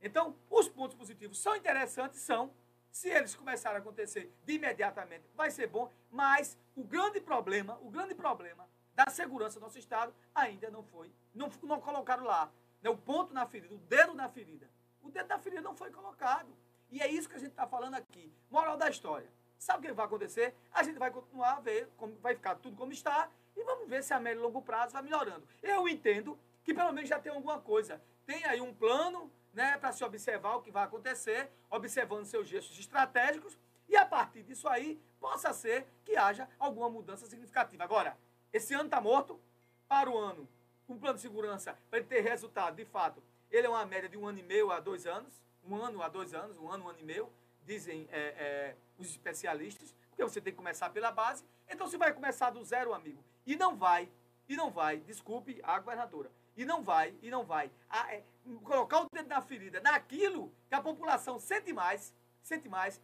então, 0.00 0.34
os 0.48 0.68
pontos 0.68 0.96
positivos 0.96 1.38
são 1.38 1.54
interessantes, 1.54 2.20
são. 2.20 2.50
Se 2.90 3.08
eles 3.08 3.34
começarem 3.34 3.76
a 3.76 3.80
acontecer 3.80 4.34
de 4.44 4.54
imediatamente, 4.54 5.24
vai 5.34 5.50
ser 5.50 5.66
bom. 5.66 5.92
Mas 6.10 6.58
o 6.74 6.82
grande 6.82 7.20
problema, 7.20 7.78
o 7.82 7.90
grande 7.90 8.14
problema 8.14 8.66
da 8.94 9.10
segurança 9.10 9.60
do 9.60 9.64
nosso 9.64 9.78
Estado 9.78 10.14
ainda 10.34 10.70
não 10.70 10.82
foi. 10.82 11.12
Não, 11.34 11.50
não 11.62 11.80
colocaram 11.80 12.24
lá. 12.24 12.50
Né, 12.80 12.88
o 12.88 12.96
ponto 12.96 13.34
na 13.34 13.46
ferida, 13.46 13.74
o 13.74 13.78
dedo 13.78 14.14
na 14.14 14.28
ferida. 14.28 14.70
O 15.02 15.10
dedo 15.10 15.28
na 15.28 15.38
ferida 15.38 15.60
não 15.60 15.76
foi 15.76 15.90
colocado. 15.90 16.48
E 16.90 17.00
é 17.00 17.08
isso 17.08 17.28
que 17.28 17.36
a 17.36 17.38
gente 17.38 17.50
está 17.50 17.66
falando 17.66 17.94
aqui. 17.94 18.32
Moral 18.50 18.78
da 18.78 18.88
história. 18.88 19.30
Sabe 19.62 19.78
o 19.78 19.90
que 19.90 19.92
vai 19.92 20.06
acontecer? 20.06 20.56
A 20.72 20.82
gente 20.82 20.98
vai 20.98 21.08
continuar 21.08 21.52
a 21.52 21.60
ver, 21.60 21.88
como 21.96 22.16
vai 22.16 22.34
ficar 22.34 22.56
tudo 22.56 22.76
como 22.76 22.92
está, 22.92 23.30
e 23.56 23.62
vamos 23.62 23.88
ver 23.88 24.02
se 24.02 24.12
a 24.12 24.18
médio 24.18 24.40
e 24.40 24.42
longo 24.42 24.60
prazo 24.60 24.92
vai 24.92 25.02
melhorando. 25.02 25.46
Eu 25.62 25.88
entendo 25.88 26.36
que 26.64 26.74
pelo 26.74 26.92
menos 26.92 27.08
já 27.08 27.20
tem 27.20 27.30
alguma 27.30 27.60
coisa. 27.60 28.02
Tem 28.26 28.44
aí 28.44 28.60
um 28.60 28.74
plano, 28.74 29.30
né, 29.54 29.78
para 29.78 29.92
se 29.92 30.02
observar 30.02 30.56
o 30.56 30.62
que 30.62 30.72
vai 30.72 30.82
acontecer, 30.82 31.48
observando 31.70 32.24
seus 32.24 32.48
gestos 32.48 32.76
estratégicos, 32.76 33.56
e 33.88 33.96
a 33.96 34.04
partir 34.04 34.42
disso 34.42 34.66
aí, 34.66 35.00
possa 35.20 35.52
ser 35.52 35.86
que 36.04 36.16
haja 36.16 36.48
alguma 36.58 36.90
mudança 36.90 37.24
significativa. 37.26 37.84
Agora, 37.84 38.18
esse 38.52 38.74
ano 38.74 38.86
está 38.86 39.00
morto, 39.00 39.40
para 39.86 40.10
o 40.10 40.18
ano, 40.18 40.48
um 40.88 40.98
plano 40.98 41.14
de 41.14 41.22
segurança, 41.22 41.78
para 41.88 42.00
ele 42.00 42.08
ter 42.08 42.20
resultado, 42.20 42.74
de 42.74 42.84
fato, 42.84 43.22
ele 43.48 43.68
é 43.68 43.70
uma 43.70 43.86
média 43.86 44.08
de 44.08 44.16
um 44.16 44.26
ano 44.26 44.40
e 44.40 44.42
meio 44.42 44.72
a 44.72 44.80
dois 44.80 45.06
anos, 45.06 45.40
um 45.64 45.76
ano 45.76 46.02
a 46.02 46.08
dois 46.08 46.34
anos, 46.34 46.58
um 46.58 46.68
ano, 46.68 46.86
um 46.86 46.88
ano 46.88 46.98
e 46.98 47.04
meio, 47.04 47.32
dizem 47.64 48.08
é, 48.10 48.20
é, 48.20 48.76
os 48.98 49.08
especialistas, 49.08 49.94
porque 50.08 50.22
você 50.22 50.40
tem 50.40 50.52
que 50.52 50.56
começar 50.56 50.90
pela 50.90 51.10
base, 51.10 51.44
então 51.68 51.86
você 51.86 51.96
vai 51.96 52.12
começar 52.12 52.50
do 52.50 52.64
zero, 52.64 52.92
amigo, 52.92 53.22
e 53.46 53.56
não 53.56 53.76
vai, 53.76 54.08
e 54.48 54.56
não 54.56 54.70
vai, 54.70 54.98
desculpe 54.98 55.60
a 55.62 55.78
governadora, 55.78 56.30
e 56.56 56.64
não 56.64 56.82
vai, 56.82 57.14
e 57.22 57.30
não 57.30 57.44
vai. 57.44 57.70
A, 57.88 58.12
é, 58.14 58.22
colocar 58.64 59.00
o 59.00 59.06
dedo 59.12 59.28
na 59.28 59.40
ferida 59.40 59.80
naquilo 59.80 60.52
que 60.68 60.74
a 60.74 60.80
população 60.80 61.38
sente 61.38 61.72
mais, 61.72 62.14
sente 62.42 62.68
mais, 62.68 63.00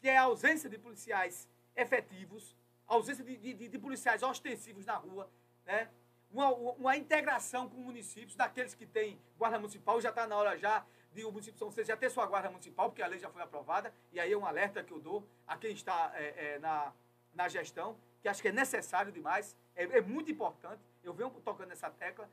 que 0.00 0.08
é 0.08 0.16
a 0.16 0.22
ausência 0.22 0.68
de 0.68 0.78
policiais 0.78 1.48
efetivos, 1.76 2.56
a 2.86 2.94
ausência 2.94 3.24
de, 3.24 3.36
de, 3.36 3.68
de 3.68 3.78
policiais 3.78 4.22
ostensivos 4.22 4.84
na 4.84 4.96
rua, 4.96 5.30
né? 5.64 5.88
Uma, 6.32 6.52
uma, 6.52 6.96
integração 6.96 7.68
com 7.68 7.78
municípios, 7.78 8.36
daqueles 8.36 8.72
que 8.72 8.86
têm 8.86 9.20
guarda 9.36 9.58
municipal, 9.58 10.00
já 10.00 10.10
está 10.10 10.28
na 10.28 10.36
hora 10.36 10.56
já 10.56 10.86
de 11.12 11.24
o 11.24 11.30
município 11.30 11.54
de 11.54 11.58
São 11.58 11.68
Vicente 11.68 11.88
já 11.88 11.96
ter 11.96 12.10
sua 12.10 12.26
guarda 12.26 12.48
municipal, 12.50 12.88
porque 12.88 13.02
a 13.02 13.06
lei 13.06 13.18
já 13.18 13.28
foi 13.30 13.42
aprovada, 13.42 13.92
e 14.12 14.20
aí 14.20 14.32
é 14.32 14.36
um 14.36 14.46
alerta 14.46 14.82
que 14.82 14.92
eu 14.92 15.00
dou 15.00 15.26
a 15.46 15.56
quem 15.56 15.72
está 15.72 16.12
é, 16.14 16.54
é, 16.54 16.58
na, 16.58 16.92
na 17.34 17.48
gestão, 17.48 17.96
que 18.22 18.28
acho 18.28 18.40
que 18.40 18.48
é 18.48 18.52
necessário 18.52 19.10
demais, 19.10 19.56
é, 19.74 19.84
é 19.84 20.00
muito 20.00 20.30
importante, 20.30 20.82
eu 21.02 21.12
venho 21.12 21.30
tocando 21.30 21.68
nessa 21.68 21.90
tecla, 21.90 22.28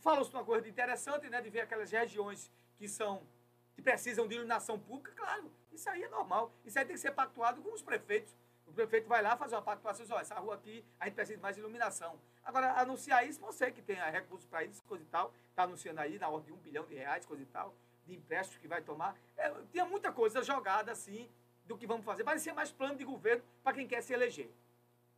Falou-se 0.00 0.32
uma 0.32 0.44
coisa 0.44 0.68
interessante, 0.68 1.28
né, 1.28 1.40
de 1.40 1.50
ver 1.50 1.60
aquelas 1.60 1.90
regiões 1.90 2.50
que 2.76 2.88
são 2.88 3.22
que 3.74 3.82
precisam 3.82 4.26
de 4.26 4.34
iluminação 4.34 4.76
pública, 4.76 5.12
claro, 5.14 5.52
isso 5.70 5.88
aí 5.88 6.02
é 6.02 6.08
normal. 6.08 6.52
Isso 6.64 6.76
aí 6.76 6.84
tem 6.84 6.96
que 6.96 7.00
ser 7.00 7.12
pactuado 7.12 7.62
com 7.62 7.72
os 7.72 7.80
prefeitos. 7.80 8.34
O 8.66 8.72
prefeito 8.72 9.08
vai 9.08 9.22
lá 9.22 9.36
fazer 9.36 9.54
uma 9.54 9.62
pactuação 9.62 10.04
olha, 10.10 10.22
essa 10.22 10.34
rua 10.34 10.56
aqui 10.56 10.84
a 10.98 11.04
gente 11.04 11.14
precisa 11.14 11.36
de 11.36 11.42
mais 11.42 11.56
iluminação. 11.56 12.18
Agora, 12.44 12.72
anunciar 12.72 13.24
isso, 13.24 13.40
você 13.40 13.70
que 13.70 13.80
tem 13.80 13.94
recursos 13.96 14.48
para 14.48 14.64
isso, 14.64 14.82
coisa 14.82 15.04
e 15.04 15.06
tal, 15.06 15.32
está 15.50 15.62
anunciando 15.62 16.00
aí 16.00 16.18
na 16.18 16.28
ordem 16.28 16.52
de 16.52 16.58
um 16.58 16.62
bilhão 16.62 16.84
de 16.86 16.94
reais, 16.94 17.24
coisa 17.24 17.42
e 17.42 17.46
tal, 17.46 17.72
de 18.08 18.16
empréstimos 18.16 18.58
que 18.58 18.66
vai 18.66 18.82
tomar. 18.82 19.14
É, 19.36 19.52
tinha 19.70 19.84
muita 19.84 20.10
coisa 20.10 20.42
jogada 20.42 20.90
assim 20.90 21.30
do 21.66 21.76
que 21.76 21.86
vamos 21.86 22.04
fazer. 22.04 22.24
Parecia 22.24 22.54
mais 22.54 22.72
plano 22.72 22.96
de 22.96 23.04
governo 23.04 23.44
para 23.62 23.74
quem 23.74 23.86
quer 23.86 24.02
se 24.02 24.12
eleger. 24.12 24.50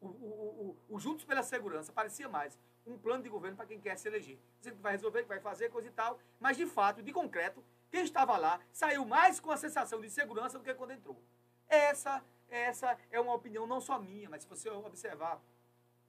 O, 0.01 0.07
o, 0.07 0.77
o, 0.89 0.95
o, 0.97 0.99
Juntos 0.99 1.25
pela 1.25 1.43
Segurança 1.43 1.93
parecia 1.93 2.29
mais 2.29 2.59
um 2.87 2.99
plano 2.99 3.23
de 3.23 3.29
governo 3.29 3.57
para 3.57 3.67
quem 3.67 3.79
quer 3.79 3.97
se 3.97 4.09
eleger. 4.09 4.39
Dizendo 4.59 4.77
que 4.77 4.83
vai 4.83 4.93
resolver, 4.93 5.23
que 5.23 5.29
vai 5.29 5.41
fazer, 5.41 5.71
coisa 5.71 5.89
e 5.89 5.93
tal. 5.93 6.19
Mas, 6.41 6.57
de 6.57 6.67
fato, 6.67 7.03
de 7.03 7.13
concreto, 7.13 7.63
quem 7.91 8.03
estava 8.03 8.37
lá 8.37 8.61
saiu 8.73 9.05
mais 9.05 9.39
com 9.39 9.51
a 9.51 9.57
sensação 9.57 10.01
de 10.01 10.11
segurança 10.11 10.59
do 10.59 10.65
que 10.65 10.75
quando 10.75 10.93
entrou. 10.93 11.23
Essa, 11.69 12.25
essa 12.49 12.99
é 13.11 13.21
uma 13.21 13.35
opinião 13.35 13.67
não 13.67 13.81
só 13.81 13.99
minha, 13.99 14.29
mas 14.29 14.43
se 14.43 14.49
você 14.49 14.69
observar, 14.71 15.41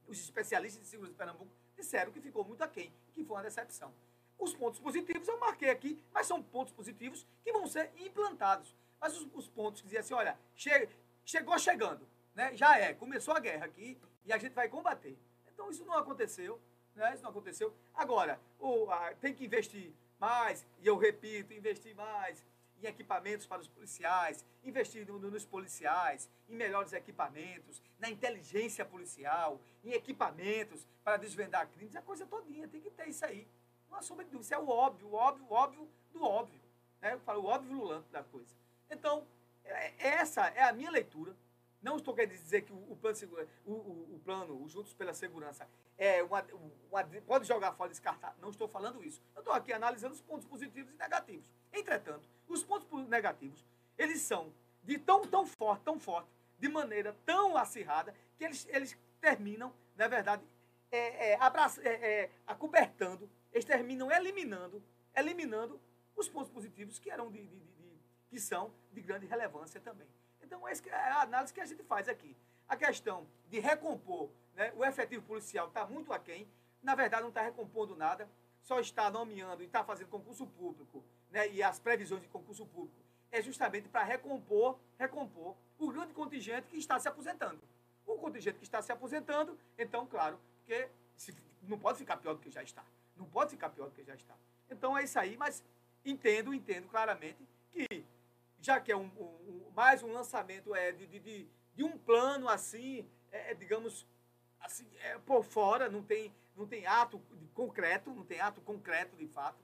os 0.08 0.20
especialistas 0.20 0.82
de 0.82 0.88
segurança 0.88 1.14
de 1.14 1.18
Pernambuco 1.18 1.52
disseram 1.76 2.12
que 2.12 2.22
ficou 2.22 2.44
muito 2.44 2.64
aquém, 2.64 2.92
que 3.14 3.24
foi 3.24 3.36
uma 3.36 3.44
decepção. 3.44 3.94
Os 4.42 4.56
pontos 4.56 4.80
positivos 4.80 5.28
eu 5.28 5.38
marquei 5.38 5.70
aqui, 5.70 6.04
mas 6.12 6.26
são 6.26 6.42
pontos 6.42 6.74
positivos 6.74 7.28
que 7.44 7.54
vão 7.54 7.68
ser 7.68 7.92
implantados. 8.00 8.76
Mas 9.00 9.16
os, 9.16 9.28
os 9.36 9.48
pontos 9.48 9.82
que 9.82 9.88
diziam 9.88 10.02
assim, 10.02 10.16
olha, 10.16 10.36
che, 10.56 10.90
chegou 11.24 11.58
chegando, 11.60 12.08
né? 12.34 12.52
já 12.58 12.76
é, 12.76 12.92
começou 12.92 13.36
a 13.36 13.40
guerra 13.40 13.66
aqui 13.66 14.00
e 14.26 14.34
a 14.34 14.40
gente 14.40 14.54
vai 14.54 14.68
combater. 14.68 15.16
Então 15.54 15.70
isso 15.70 15.86
não 15.86 15.94
aconteceu, 15.94 16.60
né? 16.96 17.14
isso 17.14 17.22
não 17.22 17.30
aconteceu. 17.30 17.72
Agora, 17.94 18.42
o, 18.60 18.90
a, 18.90 19.14
tem 19.14 19.32
que 19.32 19.46
investir 19.46 19.94
mais, 20.20 20.66
e 20.80 20.88
eu 20.88 20.98
repito, 20.98 21.54
investir 21.54 21.96
mais 21.96 22.44
em 22.82 22.88
equipamentos 22.88 23.46
para 23.46 23.62
os 23.62 23.68
policiais, 23.68 24.44
investir 24.64 25.06
no, 25.06 25.20
nos 25.20 25.46
policiais, 25.46 26.28
em 26.50 26.56
melhores 26.56 26.94
equipamentos, 26.94 27.80
na 28.00 28.10
inteligência 28.10 28.84
policial, 28.84 29.62
em 29.84 29.92
equipamentos 29.92 30.88
para 31.04 31.18
desvendar 31.18 31.68
crimes, 31.70 31.96
a 31.96 32.02
coisa 32.02 32.26
todinha, 32.26 32.68
tem 32.68 32.82
que 32.82 32.90
ter 32.90 33.08
isso 33.08 33.24
aí. 33.24 33.48
Não 33.92 34.00
há 34.00 34.02
sombra 34.02 34.24
de 34.24 34.32
dúvida, 34.32 34.46
isso 34.46 34.54
é 34.54 34.58
o 34.58 34.70
óbvio, 34.70 35.10
o 35.10 35.14
óbvio, 35.14 35.46
o 35.50 35.54
óbvio 35.54 35.90
do 36.14 36.24
óbvio. 36.24 36.62
Né? 37.02 37.14
Eu 37.14 37.20
falo 37.20 37.42
o 37.42 37.46
óbvio 37.46 37.74
lulante 37.74 38.10
da 38.10 38.24
coisa. 38.24 38.56
Então, 38.90 39.28
é, 39.66 40.08
essa 40.08 40.48
é 40.48 40.64
a 40.64 40.72
minha 40.72 40.90
leitura. 40.90 41.36
Não 41.82 41.98
estou 41.98 42.14
querendo 42.14 42.32
dizer 42.32 42.62
que 42.62 42.72
o, 42.72 42.96
plano, 42.96 43.18
o, 43.66 43.72
o, 43.72 44.16
o 44.16 44.22
plano, 44.24 44.64
o 44.64 44.68
Juntos 44.70 44.94
pela 44.94 45.14
Segurança, 45.14 45.68
é 45.98 46.24
uma, 46.24 46.46
uma, 46.90 47.04
pode 47.26 47.48
jogar 47.48 47.74
fora 47.74 47.90
descartar. 47.90 48.36
Não 48.40 48.50
estou 48.50 48.68
falando 48.68 49.04
isso. 49.04 49.22
Eu 49.36 49.40
estou 49.40 49.54
aqui 49.54 49.74
analisando 49.74 50.14
os 50.14 50.22
pontos 50.22 50.46
positivos 50.46 50.94
e 50.94 50.98
negativos. 50.98 51.52
Entretanto, 51.74 52.30
os 52.48 52.64
pontos 52.64 53.08
negativos, 53.08 53.66
eles 53.98 54.22
são 54.22 54.54
de 54.84 54.98
tão, 54.98 55.28
tão 55.28 55.46
forte, 55.46 55.84
tão 55.84 56.00
forte, 56.00 56.30
de 56.58 56.70
maneira 56.70 57.16
tão 57.26 57.58
acirrada, 57.58 58.14
que 58.38 58.46
eles, 58.46 58.68
eles 58.70 58.98
terminam, 59.20 59.74
na 59.96 60.08
verdade, 60.08 60.44
é, 60.92 61.32
é, 61.32 61.38
abraça, 61.40 61.82
é, 61.84 61.94
é 61.94 62.32
acobertando, 62.46 63.30
eles 63.52 63.66
terminam 63.66 64.12
eliminando, 64.12 64.84
eliminando 65.16 65.80
os 66.16 66.28
pontos 66.30 66.52
positivos 66.52 67.00
que 67.00 67.10
eram 67.10 67.32
de, 67.32 67.46
de, 67.46 67.60
de, 67.60 68.00
que 68.30 68.40
são 68.40 68.74
de 68.92 69.02
grande 69.02 69.26
relevância 69.26 69.80
também. 69.80 70.08
Então, 70.42 70.68
essa 70.68 70.88
é 70.90 70.94
a 70.94 71.22
análise 71.22 71.54
que 71.54 71.62
a 71.62 71.66
gente 71.66 71.84
faz 71.84 72.08
aqui. 72.08 72.36
A 72.68 72.76
questão 72.76 73.28
de 73.50 73.60
recompor, 73.60 74.30
né, 74.56 74.74
o 74.76 74.86
efetivo 74.86 75.26
policial 75.26 75.68
está 75.68 75.86
muito 75.86 76.14
aquém, 76.14 76.48
na 76.82 76.96
verdade 76.96 77.22
não 77.22 77.30
está 77.30 77.42
recompondo 77.42 77.96
nada, 77.96 78.30
só 78.62 78.80
está 78.80 79.10
nomeando 79.10 79.62
e 79.62 79.66
está 79.66 79.84
fazendo 79.84 80.08
concurso 80.08 80.46
público, 80.48 81.04
né, 81.30 81.50
e 81.50 81.62
as 81.62 81.80
previsões 81.80 82.22
de 82.22 82.28
concurso 82.28 82.66
público, 82.66 83.02
é 83.32 83.42
justamente 83.42 83.88
para 83.88 84.04
recompor, 84.04 84.78
recompor 84.98 85.56
o 85.80 85.92
grande 85.92 86.14
contingente 86.14 86.68
que 86.68 86.78
está 86.78 87.00
se 87.00 87.08
aposentando. 87.08 87.62
O 88.06 88.18
contingente 88.18 88.58
que 88.58 88.64
está 88.64 88.82
se 88.82 88.92
aposentando, 88.92 89.58
então, 89.78 90.06
claro, 90.06 90.40
porque 90.60 90.90
não 91.64 91.80
pode 91.80 91.98
ficar 91.98 92.18
pior 92.18 92.34
do 92.34 92.40
que 92.40 92.50
já 92.50 92.62
está. 92.62 92.84
Não 93.22 93.30
pode 93.30 93.52
ficar 93.52 93.70
pior 93.70 93.86
do 93.86 93.92
que 93.92 94.04
já 94.04 94.16
está. 94.16 94.34
Então 94.68 94.98
é 94.98 95.04
isso 95.04 95.20
aí, 95.20 95.38
mas 95.38 95.64
entendo, 96.04 96.56
entendo 96.56 96.88
claramente 96.88 97.48
que, 97.72 98.04
já 98.60 98.80
que 98.80 98.92
é 98.92 98.98
um, 98.98 99.12
um 99.20 99.72
mais 99.76 100.02
um 100.02 100.12
lançamento 100.12 100.74
é, 100.74 100.92
de, 100.92 101.06
de, 101.06 101.48
de 101.76 101.84
um 101.84 101.96
plano 102.00 102.50
assim, 102.50 103.08
é, 103.32 103.52
é, 103.52 103.54
digamos, 103.54 104.08
assim, 104.60 104.88
é, 105.02 105.20
por 105.20 105.44
fora, 105.44 105.88
não 105.88 106.02
tem, 106.02 106.34
não 106.58 106.66
tem 106.66 106.88
ato 106.88 107.22
concreto, 107.54 108.10
não 108.10 108.26
tem 108.26 108.40
ato 108.40 108.60
concreto 108.62 109.16
de 109.16 109.28
fato, 109.28 109.60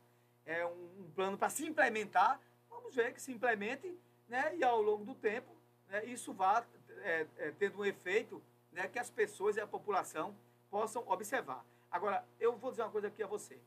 é 0.45 0.63
um, 0.63 1.01
um 1.01 1.11
plano 1.15 1.35
para 1.35 1.49
se 1.49 1.65
implementar, 1.65 2.39
vamos 2.69 2.93
ver 2.93 3.11
que 3.11 3.19
se 3.19 3.31
implemente, 3.31 3.91
né, 4.27 4.55
e 4.55 4.63
ao 4.63 4.79
longo 4.83 5.03
do 5.03 5.15
tempo, 5.15 5.51
né, 5.87 6.05
isso 6.05 6.31
vá 6.31 6.63
é, 6.99 7.25
é, 7.37 7.51
tendo 7.57 7.79
um 7.79 7.85
efeito 7.85 8.39
né, 8.71 8.87
que 8.87 8.99
as 8.99 9.09
pessoas 9.09 9.55
e 9.55 9.59
a 9.59 9.65
população 9.65 10.37
possam 10.69 11.03
observar. 11.07 11.65
Agora, 11.91 12.25
eu 12.39 12.55
vou 12.57 12.71
dizer 12.71 12.83
uma 12.83 12.91
coisa 12.91 13.07
aqui 13.07 13.23
a 13.23 13.27
você. 13.27 13.59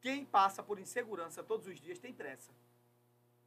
Quem 0.00 0.24
passa 0.24 0.62
por 0.62 0.78
insegurança 0.78 1.42
todos 1.42 1.66
os 1.66 1.80
dias 1.80 1.98
tem 1.98 2.12
pressa. 2.12 2.52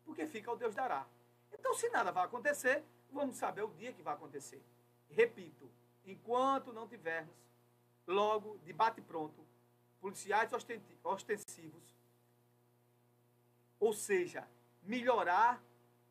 Porque 0.05 0.25
fica 0.25 0.51
o 0.51 0.55
Deus 0.55 0.73
dará. 0.73 1.05
Então, 1.51 1.73
se 1.73 1.89
nada 1.89 2.11
vai 2.11 2.25
acontecer, 2.25 2.83
vamos 3.11 3.37
saber 3.37 3.63
o 3.63 3.73
dia 3.73 3.93
que 3.93 4.01
vai 4.01 4.13
acontecer. 4.13 4.61
Repito, 5.09 5.69
enquanto 6.05 6.73
não 6.73 6.87
tivermos 6.87 7.35
logo 8.05 8.57
de 8.59 8.73
bate 8.73 9.01
pronto 9.01 9.45
policiais 9.99 10.51
ostensivos, 11.03 11.83
ou 13.79 13.93
seja, 13.93 14.47
melhorar, 14.83 15.61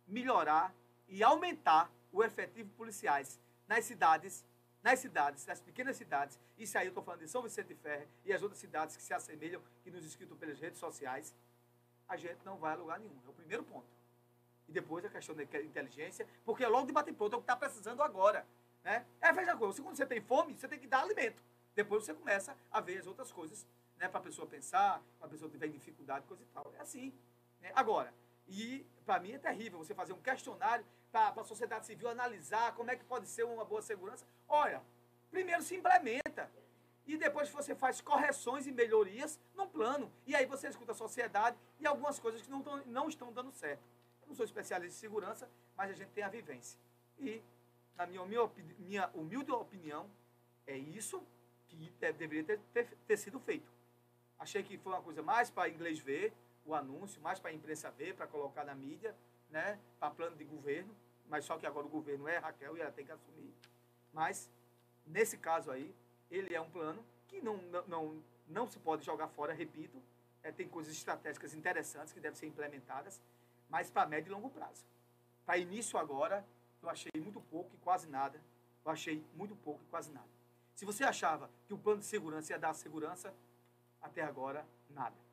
melhorar 0.06 0.74
e 1.08 1.22
aumentar 1.22 1.90
o 2.12 2.22
efetivo 2.22 2.70
policiais 2.70 3.40
nas 3.66 3.84
cidades 3.84 4.44
nas 4.86 5.00
cidades, 5.00 5.44
nas 5.46 5.60
pequenas 5.60 5.96
cidades, 5.96 6.38
isso 6.56 6.78
aí 6.78 6.86
eu 6.86 6.90
estou 6.90 7.02
falando 7.02 7.18
de 7.18 7.28
São 7.28 7.42
Vicente 7.42 7.66
de 7.66 7.74
Ferre 7.74 8.06
e 8.24 8.32
as 8.32 8.40
outras 8.40 8.60
cidades 8.60 8.96
que 8.96 9.02
se 9.02 9.12
assemelham, 9.12 9.60
que 9.82 9.90
nos 9.90 10.04
escritam 10.04 10.36
pelas 10.36 10.60
redes 10.60 10.78
sociais, 10.78 11.34
a 12.08 12.16
gente 12.16 12.38
não 12.44 12.56
vai 12.56 12.74
a 12.74 12.76
lugar 12.76 13.00
nenhum. 13.00 13.20
É 13.26 13.28
o 13.28 13.32
primeiro 13.32 13.64
ponto. 13.64 13.88
E 14.68 14.70
depois 14.72 15.04
a 15.04 15.08
questão 15.08 15.34
da 15.34 15.42
inteligência, 15.42 16.24
porque 16.44 16.62
é 16.62 16.68
logo 16.68 16.86
de 16.86 16.92
bater 16.92 17.12
pronto 17.12 17.32
é 17.32 17.36
o 17.36 17.40
que 17.40 17.42
está 17.42 17.56
precisando 17.56 18.00
agora. 18.00 18.46
Né? 18.84 19.04
É, 19.20 19.32
veja 19.32 19.56
coisa, 19.56 19.82
quando 19.82 19.96
você 19.96 20.06
tem 20.06 20.20
fome, 20.20 20.54
você 20.56 20.68
tem 20.68 20.78
que 20.78 20.86
dar 20.86 21.00
alimento. 21.00 21.42
Depois 21.74 22.04
você 22.04 22.14
começa 22.14 22.56
a 22.70 22.80
ver 22.80 22.98
as 22.98 23.08
outras 23.08 23.32
coisas, 23.32 23.66
né? 23.98 24.06
Para 24.08 24.20
a 24.20 24.22
pessoa 24.22 24.46
pensar, 24.46 25.02
para 25.18 25.26
a 25.26 25.30
pessoa 25.30 25.50
tiver 25.50 25.66
dificuldade, 25.66 26.24
coisa 26.26 26.44
e 26.44 26.46
tal. 26.54 26.72
É 26.78 26.82
assim. 26.82 27.12
Né? 27.60 27.72
Agora, 27.74 28.14
e 28.46 28.86
para 29.04 29.18
mim 29.18 29.32
é 29.32 29.38
terrível 29.38 29.80
você 29.80 29.96
fazer 29.96 30.12
um 30.12 30.22
questionário 30.22 30.86
para 31.32 31.42
a 31.42 31.44
sociedade 31.44 31.87
civil 31.87 32.08
analisar 32.08 32.75
como 32.75 32.90
é 32.90 32.96
que 32.96 33.04
pode 33.04 33.26
ser 33.26 33.44
uma 33.44 33.64
boa 33.64 33.80
segurança. 33.80 34.26
Olha, 34.46 34.82
primeiro 35.30 35.62
se 35.62 35.75
implementa. 35.75 36.50
E 37.06 37.16
depois 37.16 37.49
você 37.49 37.75
faz 37.75 38.00
correções 38.00 38.66
e 38.66 38.73
melhorias 38.73 39.40
no 39.54 39.66
plano. 39.66 40.12
E 40.26 40.35
aí 40.35 40.44
você 40.44 40.68
escuta 40.68 40.92
a 40.92 40.94
sociedade 40.94 41.56
e 41.80 41.87
algumas 41.87 42.18
coisas 42.18 42.42
que 42.42 42.50
não, 42.50 42.62
tão, 42.62 42.85
não 42.87 43.08
estão 43.08 43.32
dando 43.32 43.50
certo. 43.52 43.82
Eu 44.23 44.28
não 44.28 44.35
sou 44.35 44.44
especialista 44.44 44.94
em 44.94 45.00
segurança, 45.00 45.49
mas 45.76 45.90
a 45.90 45.94
gente 45.94 46.11
tem 46.11 46.25
a 46.25 46.28
vivência. 46.28 46.78
E, 47.18 47.42
na 47.96 48.06
minha, 48.06 48.25
minha, 48.26 48.50
minha 48.78 49.11
humilde 49.14 49.50
opinião, 49.52 50.11
é 50.66 50.76
isso 50.76 51.23
que 51.68 51.92
deveria 52.00 52.44
ter, 52.44 52.58
ter, 52.75 52.88
ter 53.06 53.16
sido 53.16 53.38
feito. 53.40 53.73
Achei 54.38 54.62
que 54.62 54.76
foi 54.76 54.92
uma 54.92 55.02
coisa 55.02 55.23
mais 55.23 55.49
para 55.49 55.68
inglês 55.68 55.99
ver 55.99 56.35
o 56.64 56.75
anúncio, 56.75 57.23
mais 57.23 57.38
para 57.38 57.50
a 57.50 57.54
imprensa 57.54 57.90
ver, 57.90 58.14
para 58.14 58.26
colocar 58.26 58.64
na 58.64 58.75
mídia, 58.75 59.16
né, 59.49 59.78
para 59.99 60.11
plano 60.11 60.37
de 60.37 60.44
governo 60.44 60.94
mas 61.28 61.45
só 61.45 61.59
que 61.59 61.66
agora 61.66 61.87
o 61.87 61.90
governo 61.90 62.28
é 62.28 62.38
Raquel 62.38 62.76
e 62.76 62.80
ela 62.80 62.92
tem 62.92 63.04
que 63.04 63.12
assumir. 63.12 63.52
Mas, 64.12 64.50
nesse 65.06 65.37
caso 65.37 65.71
aí, 65.71 65.95
ele 66.30 66.54
é 66.54 66.61
um 66.61 66.71
plano 66.71 67.04
que 67.28 67.40
não, 67.40 67.56
não, 67.56 67.87
não, 67.87 68.23
não 68.49 68.66
se 68.66 68.78
pode 68.78 69.04
jogar 69.04 69.28
fora, 69.28 69.52
repito, 69.52 70.02
é, 70.42 70.52
tem 70.52 70.68
coisas 70.68 70.92
estratégicas 70.92 71.54
interessantes 71.54 72.12
que 72.12 72.21
devem 72.21 72.38
ser 72.38 72.47
implementadas, 72.47 73.21
mas 73.68 73.90
para 73.90 74.09
médio 74.09 74.30
e 74.30 74.35
longo 74.35 74.49
prazo. 74.49 74.85
Para 75.45 75.59
início 75.59 75.99
agora, 75.99 76.47
eu 76.83 76.88
achei 76.88 77.11
muito 77.18 77.40
pouco 77.40 77.75
e 77.75 77.78
quase 77.78 78.09
nada. 78.09 78.40
Eu 78.85 78.92
achei 78.92 79.25
muito 79.35 79.56
pouco 79.56 79.83
e 79.83 79.87
quase 79.87 80.12
nada. 80.12 80.28
Se 80.75 80.85
você 80.85 81.02
achava 81.02 81.50
que 81.66 81.75
o 81.75 81.78
plano 81.78 82.00
de 82.00 82.06
segurança 82.06 82.52
ia 82.52 82.59
dar 82.59 82.75
segurança, 82.75 83.35
até 84.00 84.23
agora, 84.23 84.64
nada. 84.90 85.25